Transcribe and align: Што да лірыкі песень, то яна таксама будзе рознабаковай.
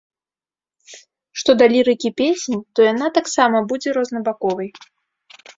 Што 1.41 1.51
да 1.59 1.67
лірыкі 1.75 2.09
песень, 2.21 2.63
то 2.73 2.79
яна 2.91 3.07
таксама 3.21 3.57
будзе 3.73 3.89
рознабаковай. 3.99 4.69